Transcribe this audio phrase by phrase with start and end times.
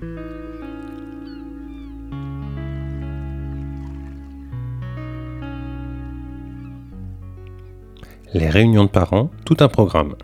[0.00, 0.06] Les
[8.48, 10.14] réunions de parents, tout un programme.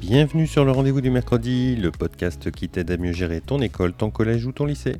[0.00, 3.92] Bienvenue sur le rendez-vous du mercredi, le podcast qui t'aide à mieux gérer ton école,
[3.92, 4.96] ton collège ou ton lycée.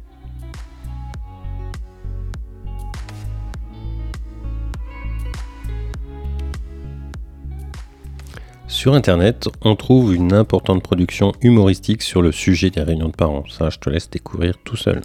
[8.81, 13.45] Sur Internet, on trouve une importante production humoristique sur le sujet des réunions de parents.
[13.47, 15.03] Ça, je te laisse découvrir tout seul.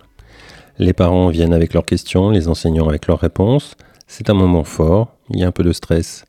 [0.80, 3.76] Les parents viennent avec leurs questions, les enseignants avec leurs réponses.
[4.08, 6.24] C'est un moment fort, il y a un peu de stress.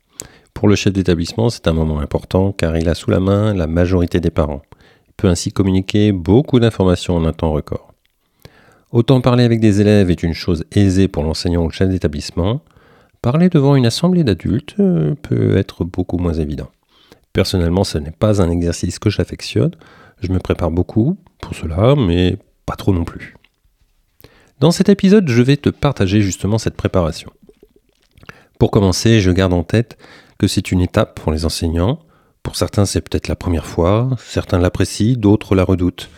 [0.54, 3.68] Pour le chef d'établissement, c'est un moment important car il a sous la main la
[3.68, 4.62] majorité des parents.
[5.06, 7.95] Il peut ainsi communiquer beaucoup d'informations en un temps record.
[8.90, 12.62] Autant parler avec des élèves est une chose aisée pour l'enseignant ou le chef d'établissement,
[13.23, 16.70] parler devant une assemblée d'adultes euh, peut être beaucoup moins évident.
[17.37, 19.73] Personnellement, ce n'est pas un exercice que j'affectionne.
[20.23, 23.37] Je me prépare beaucoup pour cela, mais pas trop non plus.
[24.59, 27.30] Dans cet épisode, je vais te partager justement cette préparation.
[28.59, 29.98] Pour commencer, je garde en tête
[30.38, 31.98] que c'est une étape pour les enseignants.
[32.43, 36.09] Pour certains, c'est peut-être la première fois, certains l'apprécient, d'autres la redoutent.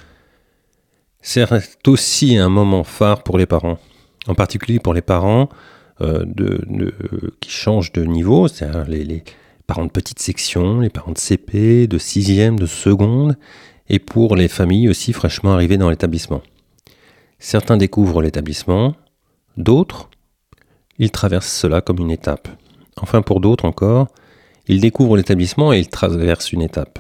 [1.21, 1.49] C'est
[1.89, 3.81] aussi un moment phare pour les parents,
[4.29, 5.49] en particulier pour les parents
[6.01, 6.25] euh,
[7.41, 9.25] qui changent de niveau, c'est-à-dire les,
[9.69, 13.37] parents de petite section, les parents de CP, de 6e, de seconde,
[13.89, 16.43] et pour les familles aussi fraîchement arrivées dans l'établissement.
[17.39, 18.97] Certains découvrent l'établissement,
[19.59, 20.09] d'autres,
[20.99, 22.49] ils traversent cela comme une étape.
[22.97, 24.09] Enfin pour d'autres encore,
[24.67, 26.99] ils découvrent l'établissement et ils traversent une étape.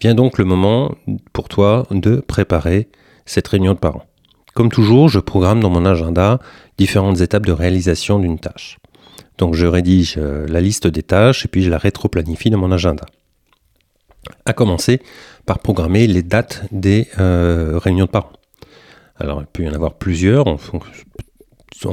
[0.00, 0.94] Vient donc le moment
[1.32, 2.88] pour toi de préparer
[3.24, 4.04] cette réunion de parents.
[4.52, 6.40] Comme toujours, je programme dans mon agenda
[6.76, 8.78] différentes étapes de réalisation d'une tâche.
[9.38, 12.72] Donc je rédige euh, la liste des tâches et puis je la rétro-planifie dans mon
[12.72, 13.06] agenda.
[14.44, 15.00] À commencer
[15.46, 18.32] par programmer les dates des euh, réunions de parents.
[19.16, 20.58] Alors il peut y en avoir plusieurs en,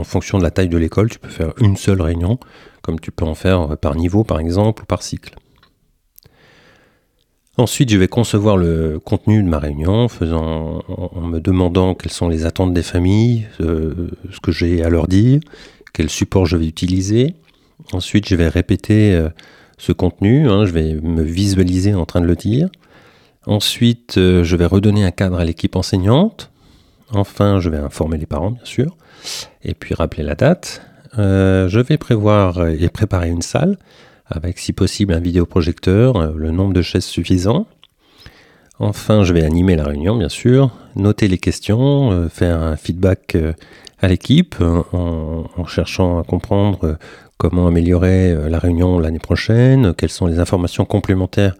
[0.03, 1.09] fonction de la taille de l'école.
[1.09, 2.39] Tu peux faire une seule réunion,
[2.81, 5.35] comme tu peux en faire par niveau par exemple ou par cycle.
[7.59, 12.45] Ensuite, je vais concevoir le contenu de ma réunion en me demandant quelles sont les
[12.45, 15.41] attentes des familles, euh, ce que j'ai à leur dire,
[15.93, 17.35] quel support je vais utiliser.
[17.93, 19.29] Ensuite, je vais répéter euh,
[19.77, 22.69] ce contenu, hein, je vais me visualiser en train de le dire.
[23.45, 26.51] Ensuite, euh, je vais redonner un cadre à l'équipe enseignante.
[27.11, 28.95] Enfin, je vais informer les parents, bien sûr,
[29.63, 30.81] et puis rappeler la date.
[31.17, 33.77] Euh, je vais prévoir et préparer une salle
[34.27, 37.65] avec, si possible, un vidéoprojecteur, le nombre de chaises suffisant.
[38.77, 43.35] Enfin, je vais animer la réunion, bien sûr, noter les questions, faire un feedback
[44.01, 46.95] à l'équipe euh, en, cherchant à comprendre euh,
[47.37, 51.55] comment améliorer euh, la réunion l'année prochaine, quelles sont les informations complémentaires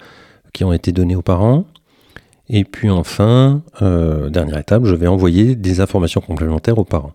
[0.53, 1.65] qui ont été données aux parents.
[2.51, 7.13] Et puis enfin, dernière étape, je vais envoyer des informations complémentaires aux parents.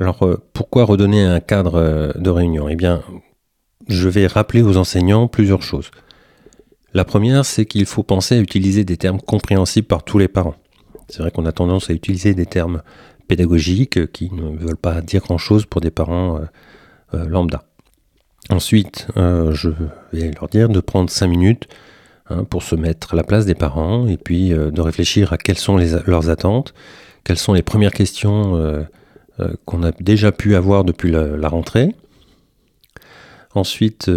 [0.00, 2.66] Alors pourquoi redonner un cadre de réunion?
[2.70, 3.02] Eh bien,
[3.88, 5.90] je vais rappeler aux enseignants plusieurs choses.
[6.94, 10.54] La première, c'est qu'il faut penser à utiliser des termes compréhensibles par tous les parents.
[11.10, 12.80] C'est vrai qu'on a tendance à utiliser des termes
[13.26, 16.40] pédagogiques qui ne veulent pas dire grand-chose pour des parents euh,
[17.14, 17.64] euh, lambda.
[18.50, 19.70] Ensuite, euh, je
[20.12, 21.68] vais leur dire de prendre 5 minutes
[22.30, 25.58] hein, pour se mettre à la place des parents et puis de réfléchir à quelles
[25.58, 25.76] sont
[26.06, 26.74] leurs attentes,
[27.24, 28.86] quelles sont les premières questions
[29.64, 31.94] qu'on a déjà pu avoir depuis la rentrée.
[33.54, 34.08] Ensuite,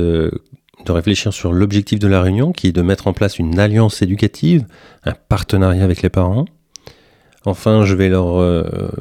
[0.86, 4.02] de réfléchir sur l'objectif de la réunion qui est de mettre en place une alliance
[4.02, 4.66] éducative,
[5.04, 6.46] un partenariat avec les parents.
[7.46, 8.92] Enfin, je vais leur euh,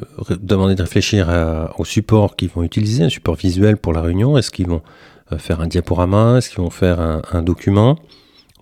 [0.41, 1.27] demander de réfléchir
[1.77, 4.37] au support qu'ils vont utiliser, un support visuel pour la réunion.
[4.37, 4.81] Est-ce qu'ils vont
[5.33, 6.37] euh, faire un diaporama?
[6.37, 7.97] Est-ce qu'ils vont faire un, document?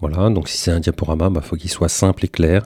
[0.01, 2.65] Voilà, donc si c'est un diaporama, il bah, faut qu'il soit simple et clair.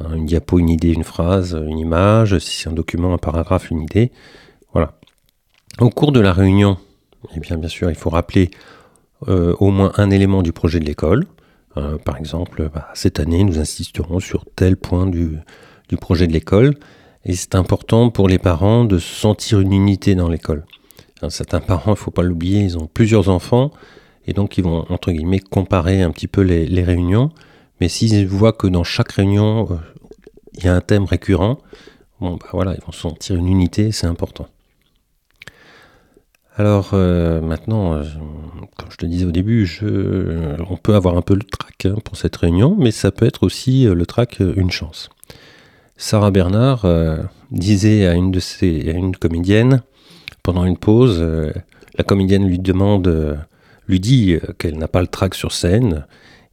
[0.00, 2.38] Hein, une diapo, une idée, une phrase, une image.
[2.38, 4.10] Si c'est un document, un paragraphe, une idée.
[4.72, 4.98] Voilà.
[5.80, 6.76] Au cours de la réunion,
[7.36, 8.50] eh bien, sûr, il faut rappeler
[9.28, 11.24] euh, au moins un élément du projet de l'école.
[12.04, 15.38] par exemple, bah, cette année, nous insisterons sur tel point du,
[15.88, 16.74] du projet de l'école.
[17.24, 20.64] Et c'est important pour les parents de sentir une unité dans l'école.
[21.28, 23.72] Certains parents, il ne faut pas l'oublier, ils ont plusieurs enfants
[24.28, 27.30] et donc ils vont, entre guillemets, comparer un petit peu les, réunions.
[27.80, 29.76] Mais s'ils voient que dans chaque réunion, euh,
[30.54, 31.58] il y a un thème récurrent,
[32.20, 34.46] bon, bah voilà, ils vont sentir une unité, c'est important.
[36.56, 38.04] Alors euh, maintenant, euh,
[38.76, 39.66] comme je te disais au début,
[40.68, 43.44] on peut avoir un peu le trac hein, pour cette réunion, mais ça peut être
[43.44, 45.08] aussi le trac une chance.
[46.00, 47.18] Sarah Bernard euh,
[47.50, 49.82] disait à une de ses, une comédienne
[50.44, 51.52] pendant une pause, euh,
[51.98, 53.38] La comédienne lui demande,
[53.88, 56.06] lui dit qu'elle n'a pas le trac sur scène,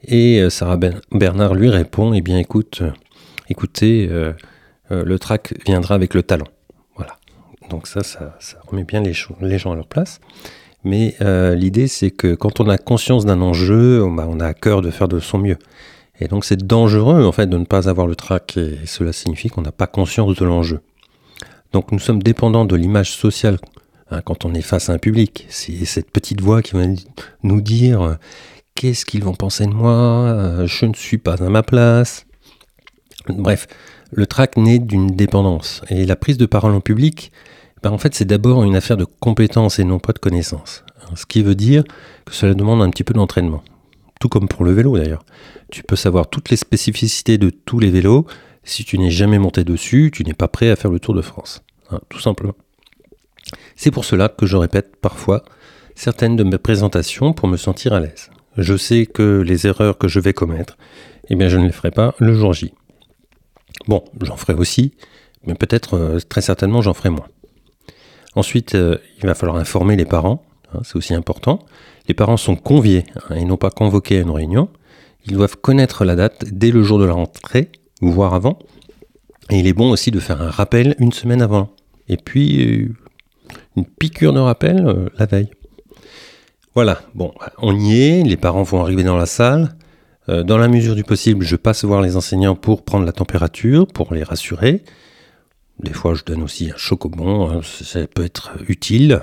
[0.04, 0.80] et Sarah
[1.12, 2.82] Bernard lui répond, eh bien écoute,
[3.48, 4.10] écoutez,
[4.90, 6.48] le trac viendra avec le talent.
[6.96, 7.18] Voilà.
[7.70, 10.20] Donc ça, ça, remet bien les, les, gens à leur place.
[10.84, 11.16] Mais
[11.56, 14.90] l'idée, c'est que quand on a conscience d'un enjeu, bah, on a à cœur de
[14.90, 15.58] faire de son mieux.
[16.20, 19.50] Et donc c'est dangereux en fait de ne pas avoir le trac et cela signifie
[19.50, 20.82] qu'on n'a pas conscience de l'enjeu.
[21.74, 23.58] Donc nous sommes dépendants de l'image sociale
[24.12, 25.46] hein, quand on est face à un public.
[25.50, 26.86] C'est cette petite voix qui va
[27.44, 28.16] nous dire euh,
[28.76, 32.26] qu'est-ce qu'ils vont penser de moi, euh, je ne suis pas à ma place.
[33.28, 33.68] Bref,
[34.12, 35.82] le trac naît d'une dépendance.
[35.90, 37.32] Et la prise de parole en public,
[37.84, 40.86] ben, en fait c'est d'abord une affaire de compétence et non pas de connaissance.
[41.16, 41.84] Ce qui veut dire
[42.26, 43.64] que cela demande un petit peu d'entraînement.
[44.20, 45.26] Tout comme pour le vélo d'ailleurs.
[45.72, 48.26] Tu peux savoir toutes les spécificités de tous les vélos.
[48.64, 51.22] Si tu n'es jamais monté dessus, tu n'es pas prêt à faire le Tour de
[51.22, 51.64] France.
[51.92, 52.56] Hein, tout simplement.
[53.76, 55.44] C'est pour cela que je répète parfois
[55.96, 58.30] certaines de mes présentations pour me sentir à l'aise.
[58.58, 60.78] Je sais que les erreurs que je vais commettre,
[61.30, 62.74] eh bien je ne les ferai pas le jour J.
[63.88, 64.94] Bon, j'en ferai aussi,
[65.46, 67.28] mais peut-être euh, très certainement j'en ferai moins.
[68.36, 70.44] Ensuite, euh, il va falloir informer les parents,
[70.76, 71.60] hein, c'est aussi important.
[72.08, 74.70] Les parents sont conviés hein, et non pas convoqués à une réunion.
[75.26, 78.60] Ils doivent connaître la date dès le jour de la rentrée, voire avant.
[79.50, 81.70] Et il est bon aussi de faire un rappel une semaine avant.
[82.08, 82.94] Et puis, euh,
[83.76, 85.50] une piqûre de rappel euh, la veille.
[86.76, 89.76] Voilà, bon, on y est, les parents vont arriver dans la salle.
[90.28, 93.88] Euh, dans la mesure du possible, je passe voir les enseignants pour prendre la température,
[93.88, 94.84] pour les rassurer.
[95.80, 99.22] Des fois, je donne aussi un chocobon, hein, ça peut être utile.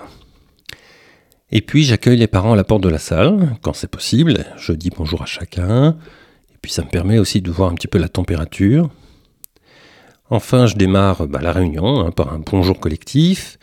[1.55, 4.47] Et puis j'accueille les parents à la porte de la salle, quand c'est possible.
[4.57, 5.99] Je dis bonjour à chacun.
[6.51, 8.89] Et puis ça me permet aussi de voir un petit peu la température.
[10.31, 13.59] Enfin, je démarre bah, la réunion hein, par un bonjour collectif.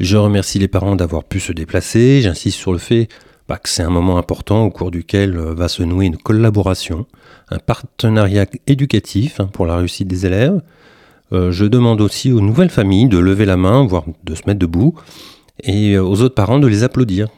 [0.00, 2.22] Je remercie les parents d'avoir pu se déplacer.
[2.22, 3.08] J'insiste sur le fait
[3.46, 7.04] bah, que c'est un moment important au cours duquel euh, va se nouer une collaboration,
[7.50, 10.62] un partenariat éducatif hein, pour la réussite des élèves.
[11.32, 14.60] Euh, je demande aussi aux nouvelles familles de lever la main, voire de se mettre
[14.60, 14.94] debout,
[15.62, 17.28] et euh, aux autres parents de les applaudir,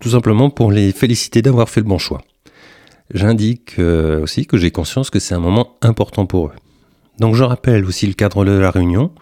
[0.00, 2.22] tout simplement pour les féliciter d'avoir fait le bon choix.
[3.12, 6.52] J'indique euh, aussi que j'ai conscience que c'est un moment important pour eux.
[7.18, 9.12] Donc je rappelle aussi le cadre de la réunion.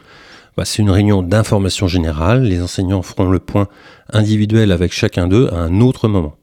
[0.57, 2.43] Bah, c'est une réunion d'information générale.
[2.45, 3.69] Les enseignants feront le point
[4.11, 6.37] individuel avec chacun d'eux à un autre moment.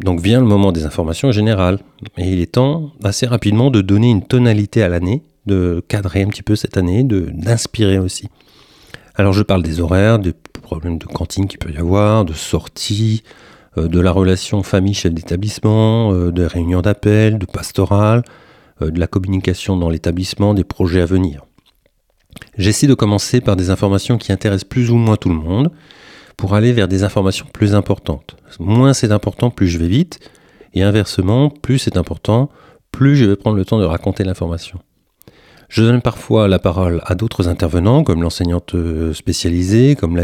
[0.00, 1.80] Donc vient le moment des informations générales.
[2.16, 6.28] Et il est temps assez rapidement de donner une tonalité à l'année, de cadrer un
[6.28, 8.28] petit peu cette année, d'inspirer aussi.
[9.14, 10.32] Alors je parle des horaires, des
[10.68, 13.22] problèmes de cantine qu'il peut y avoir, de sortie,
[13.78, 18.22] euh, de la relation famille-chef d'établissement, euh, de réunions d'appel, de pastoral,
[18.82, 21.46] euh, de la communication dans l'établissement, des projets à venir.
[22.58, 25.72] J'essaie de commencer par des informations qui intéressent plus ou moins tout le monde
[26.36, 28.36] pour aller vers des informations plus importantes.
[28.60, 30.20] Moins c'est important, plus je vais vite,
[30.74, 32.50] et inversement, plus c'est important,
[32.92, 34.78] plus je vais prendre le temps de raconter l'information.
[35.68, 40.16] Je donne parfois la parole à d'autres intervenants, comme l'enseignante euh, spécialisée, comme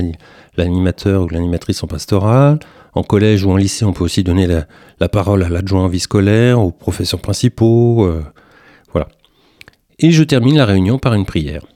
[0.57, 2.59] l'animateur ou l'animatrice en pastoral.
[2.95, 6.01] En collège ou en lycée, on peut aussi donner la, parole à l'adjoint en vie
[6.01, 8.07] scolaire, aux professeurs principaux.
[8.07, 8.25] Euh,
[8.93, 9.09] voilà.
[9.99, 11.67] Et je termine la réunion par une prière.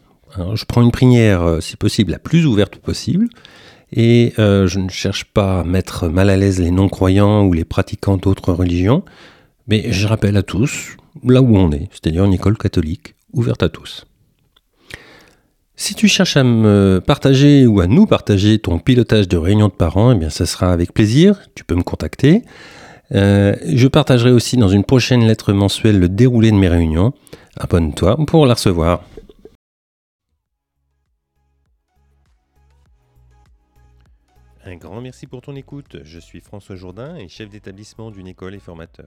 [0.55, 3.29] je prends une prière, euh, si possible, la plus ouverte possible.
[3.93, 8.19] Et je ne cherche pas à mettre mal à l'aise les non-croyants ou les pratiquants
[8.19, 9.03] d'autres religions,
[9.67, 13.69] mais je rappelle à tous là où on est, c'est-à-dire une école catholique ouverte à
[13.69, 14.07] tous.
[15.77, 19.73] Si tu cherches à me partager ou à nous partager ton pilotage de réunion de
[19.73, 22.43] parents, eh bien ça sera avec plaisir, tu peux me contacter.
[23.13, 27.15] Euh, je partagerai aussi dans une prochaine lettre mensuelle le déroulé de mes réunions.
[27.57, 29.03] Abonne-toi pour la recevoir.
[34.65, 35.99] Un grand merci pour ton écoute.
[36.03, 39.07] Je suis François Jourdain et chef d'établissement d'une école et formateur.